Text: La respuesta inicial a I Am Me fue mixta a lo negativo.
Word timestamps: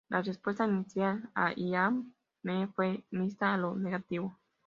La 0.09 0.19
respuesta 0.23 0.65
inicial 0.65 1.29
a 1.35 1.51
I 1.55 1.75
Am 1.75 2.15
Me 2.41 2.67
fue 2.75 3.03
mixta 3.11 3.53
a 3.53 3.57
lo 3.57 3.75
negativo. 3.75 4.35